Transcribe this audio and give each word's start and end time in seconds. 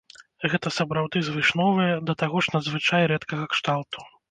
Гэта 0.53 0.71
сапраўды 0.77 1.21
звышновая, 1.27 1.93
да 2.09 2.17
таго 2.23 2.37
ж 2.47 2.57
надзвычай 2.57 3.07
рэдкага 3.15 3.45
кшталту. 3.55 4.11